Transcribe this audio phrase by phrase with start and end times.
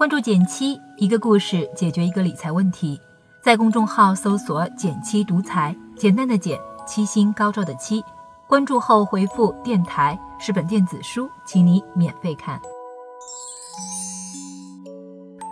[0.00, 2.98] 关注减七，一个故事解决一个理财问题。
[3.42, 8.02] 在公众号搜索“减七独裁，简单的减，七星高照的七。
[8.48, 12.58] 关注后回复“电台”是本电子书，请你免费看。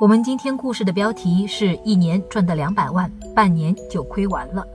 [0.01, 4.67] 我们今天故事的标题是一年赚的两百万，半年就亏完了，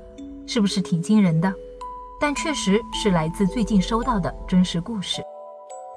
[0.46, 1.52] 是不是挺惊人的？
[2.22, 5.24] 但确实是来自最近收到的真实故事。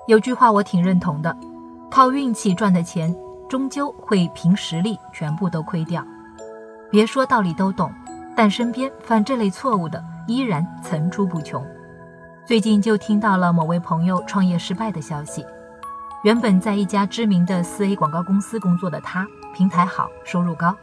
[0.06, 1.36] 有句话我挺认同的：
[1.90, 3.14] 靠运气赚的钱。
[3.48, 6.04] 终究会凭实力全部都亏掉。
[6.90, 7.92] 别说道理都懂，
[8.36, 11.64] 但身边犯这类错误的依然层出不穷。
[12.44, 15.44] 最近就听到了某位朋友创业失败的消息。
[16.22, 20.74] 原本在一家知名的四 A 广告公司工作的他，平台好，收入高。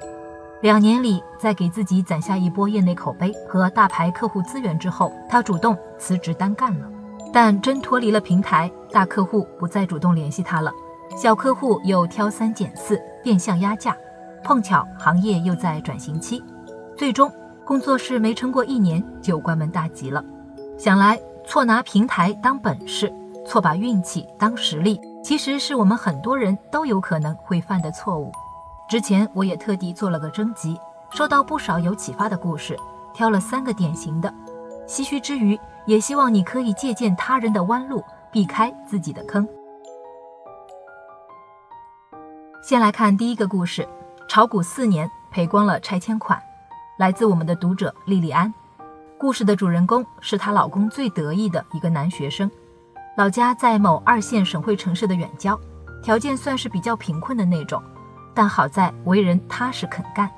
[0.61, 6.88] 两年里，在给自己攒下一波业内口碑和大牌客户资源之后，他主动辞职单干了。
[7.34, 10.72] 但真脱离了平台，大客户不再主动联系他了。
[11.16, 13.95] 小客户又挑三拣四，变相压价，
[14.44, 16.44] 碰巧行业又在转型期，
[16.97, 17.31] 最终
[17.64, 20.23] 工作室没撑过一年就关门大吉了。
[20.78, 23.14] 想来错拿平台当本事，
[23.45, 28.31] 错把运气当实力，其实是我们很多人都有可能会犯的错误。
[28.89, 30.77] 之前我也特地做了个征集，
[31.11, 32.77] 收到不少有启发的故事，
[33.14, 34.33] 挑了三个典型的。
[34.88, 39.48] 唏嘘之余，也希望你可以借鉴他人的弯路，避开自己的坑。
[42.64, 43.86] 先来看第一个故事，
[44.25, 46.42] 炒股四年赔光了拆迁款，
[46.97, 48.52] 来自我们的读者莉莉安。
[49.17, 52.50] 故事的主人公是她老公最得意的一个男学生，
[53.17, 55.59] 老家在某二线省会城市的远郊，
[56.02, 57.83] 条件算是比较贫困的那种，
[58.33, 60.31] 但好在为人踏实肯干。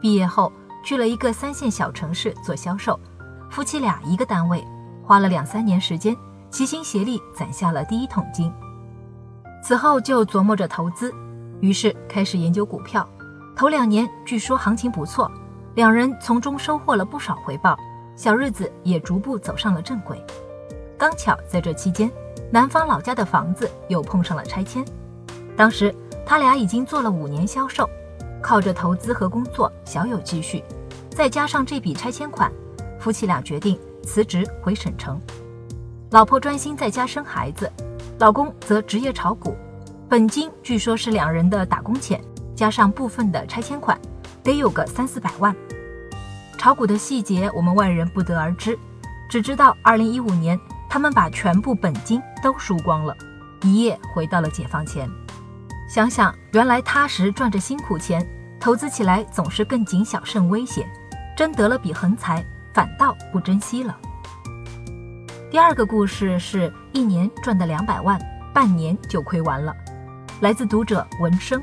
[0.00, 0.52] 毕业后
[0.84, 2.98] 去了一个三线小城市做销售，
[3.48, 4.66] 夫妻俩一个单位，
[5.04, 6.16] 花了两三年时间，
[6.50, 8.52] 齐心协力攒下了第一桶金。
[9.62, 11.14] 此后就琢磨着投资。
[11.62, 13.08] 于是开始研究股票，
[13.54, 15.30] 头两年据说行情不错，
[15.76, 17.78] 两人从中收获了不少回报，
[18.16, 20.20] 小日子也逐步走上了正轨。
[20.98, 22.10] 刚巧在这期间，
[22.50, 24.84] 男方老家的房子又碰上了拆迁，
[25.56, 25.94] 当时
[26.26, 27.88] 他俩已经做了五年销售，
[28.42, 30.64] 靠着投资和工作小有积蓄，
[31.10, 32.50] 再加上这笔拆迁款，
[32.98, 35.16] 夫妻俩决定辞职回省城，
[36.10, 37.70] 老婆专心在家生孩子，
[38.18, 39.54] 老公则职业炒股。
[40.12, 42.22] 本金据说是两人的打工钱，
[42.54, 43.98] 加上部分的拆迁款，
[44.42, 45.56] 得有个三四百万。
[46.58, 48.78] 炒股的细节我们外人不得而知，
[49.30, 53.16] 只知道二零一五年他们把全部本金都输光了，
[53.62, 55.08] 一夜回到了解放前。
[55.88, 58.22] 想想原来踏实赚着辛苦钱，
[58.60, 60.86] 投资起来总是更谨小慎微些，
[61.34, 62.44] 真得了笔横财，
[62.74, 63.96] 反倒不珍惜了。
[65.50, 68.20] 第二个故事是一年赚的两百万，
[68.52, 69.74] 半年就亏完了。
[70.42, 71.62] 来自读者文生，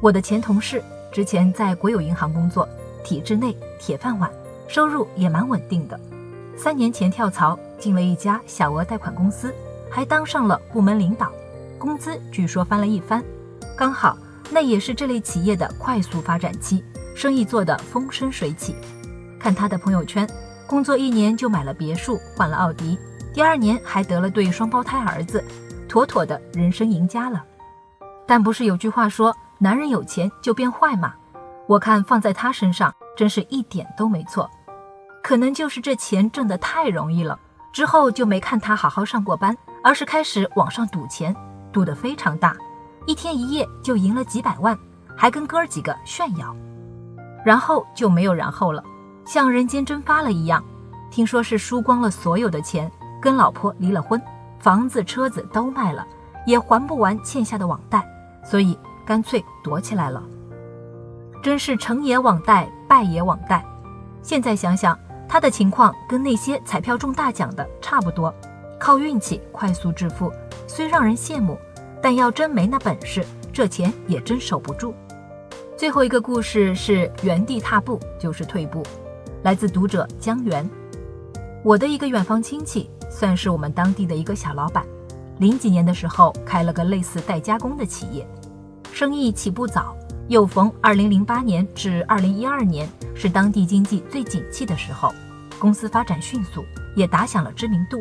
[0.00, 0.82] 我的前同事
[1.12, 2.66] 之前在国有银行工作，
[3.04, 4.30] 体制内铁饭碗，
[4.66, 6.00] 收入也蛮稳定的。
[6.56, 9.54] 三年前跳槽进了一家小额贷款公司，
[9.90, 11.30] 还当上了部门领导，
[11.78, 13.22] 工资据说翻了一番。
[13.76, 14.16] 刚好
[14.50, 16.82] 那也是这类企业的快速发展期，
[17.14, 18.74] 生意做得风生水起。
[19.38, 20.26] 看他的朋友圈，
[20.66, 22.98] 工作一年就买了别墅，换了奥迪，
[23.34, 25.44] 第二年还得了对双胞胎儿子，
[25.86, 27.44] 妥妥的人生赢家了。
[28.32, 31.12] 但不是有句话说“男人有钱就变坏”吗？
[31.66, 34.50] 我看放在他身上真是一点都没错。
[35.22, 37.38] 可能就是这钱挣得太容易了，
[37.74, 39.54] 之后就没看他好好上过班，
[39.84, 41.36] 而是开始网上赌钱，
[41.70, 42.56] 赌得非常大，
[43.06, 44.74] 一天一夜就赢了几百万，
[45.14, 46.56] 还跟哥儿几个炫耀。
[47.44, 48.82] 然后就没有然后了，
[49.26, 50.64] 像人间蒸发了一样。
[51.10, 54.18] 听说是输光了所有的钱，跟老婆离了婚，
[54.58, 56.06] 房子车子都卖了，
[56.46, 58.02] 也还不完欠下的网贷。
[58.44, 60.22] 所以干脆躲起来了，
[61.42, 63.64] 真是成也网贷，败也网贷。
[64.22, 64.98] 现在想想，
[65.28, 68.32] 他的情况跟那些彩票中大奖的差不多，
[68.78, 70.32] 靠运气快速致富，
[70.66, 71.58] 虽让人羡慕，
[72.02, 74.94] 但要真没那本事，这钱也真守不住。
[75.76, 78.84] 最后一个故事是原地踏步就是退步，
[79.42, 80.68] 来自读者江源。
[81.64, 84.84] 我的一个远方亲戚，算是我们当地的一个小老板。
[85.38, 88.24] 零几年的时候，开了个类似代加工的企业，
[89.02, 89.96] 生意起步早，
[90.28, 95.12] 又逢二零零八年至二零一二年是当地经济最景气的时候，
[95.58, 96.64] 公司发展迅速，
[96.94, 97.98] 也打响了知名度。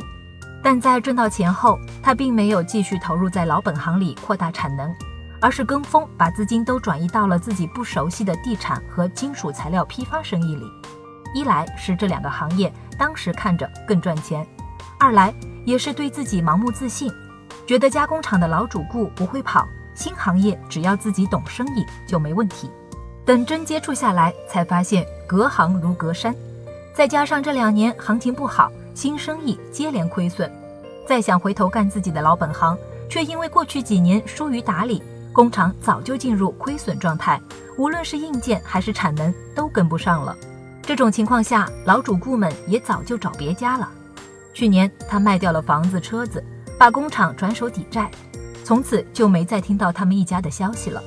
[0.61, 4.93] 但在挣到钱后，他并没有继续投入在老本行里扩大产能，
[5.39, 10.71] 而是跟风把资金都转移到了自己不熟悉的地产和金属材料批发生意里。
[11.33, 14.45] 一来是这两个行业当时看着更赚钱，
[14.99, 15.33] 二来。
[15.65, 17.11] 也是对自己盲目自信，
[17.67, 22.69] 觉得加工厂的老主顾不会跑，新行业只要自己懂生意就没问题。
[23.25, 26.35] 等真接触下来，才发现隔行如隔山。
[26.93, 30.51] 再加上这两年行情不好，新生意接连亏损，
[31.07, 32.77] 再想回头干自己的老本行，
[33.09, 35.01] 却因为过去几年疏于打理，
[35.31, 37.39] 工厂早就进入亏损状态，
[37.77, 40.35] 无论是硬件还是产能都跟不上了。
[40.81, 43.87] 这种情况下，老主顾们也早就找别家了。
[44.53, 46.43] 去年他卖掉了房子、车子，
[46.77, 48.09] 把工厂转手抵债，
[48.71, 51.03] 从此就没再听到他们一家的消息了。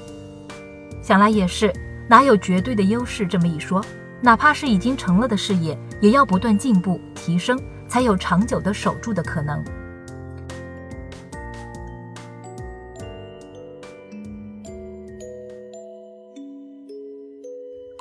[1.01, 1.73] 想来也是，
[2.07, 3.83] 哪有绝对的优势这么一说？
[4.21, 7.59] 哪怕是已经成了的事业，也要不断进步提升，
[7.89, 9.65] 才有长久的守住的可能。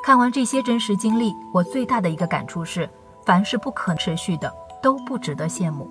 [0.04, 2.90] 看完这些真实经历，我最大的一个感触是：
[3.26, 5.90] 凡是不可持续的，都不值得羡慕。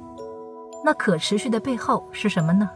[0.84, 2.68] 那可持续的背后是什么呢？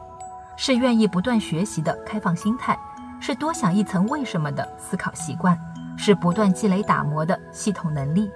[0.57, 2.79] 是愿意不断学习的开放心态，
[3.21, 5.59] 是多想一层为什么的思考习惯。
[5.99, 8.31] 是不断积累打磨的系统能力。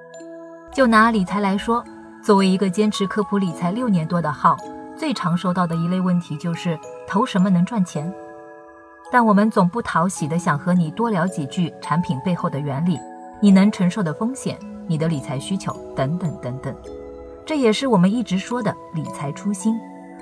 [0.73, 1.85] 就拿理财来说，
[2.23, 4.57] 作为一个坚持科普理财六年多的号，
[4.97, 8.11] 最常收到的一类问题就是投什么能赚钱。
[9.13, 12.99] 但我们总不讨喜的想和你多聊几句产品背后的原理，
[13.43, 16.75] 你能承受的风险，你的理财需求等等等等。
[17.45, 19.79] 这也是我们一直说的理财初心，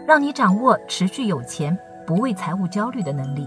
[0.09, 1.79] 让你掌握持续有钱、
[2.09, 3.47] 不为财务焦虑的能力。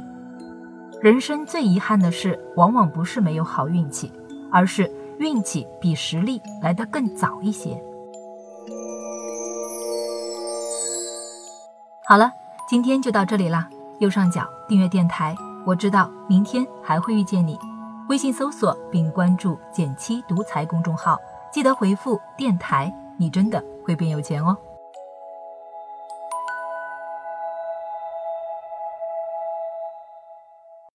[1.02, 4.14] 人生最遗憾的事，往往不是没有好运气，
[4.52, 4.88] 而是
[5.18, 7.82] 运气比实力来得更早一些。
[12.06, 12.32] 好了，
[12.70, 13.68] 今天就到这里啦。
[13.98, 15.36] 右上角订阅电台，
[15.66, 17.58] 我知道明天还会遇见你。
[18.10, 21.18] 微信搜索并关注“减七独裁公众号，
[21.52, 24.56] 记得回复“电台”，你真的会变有钱哦。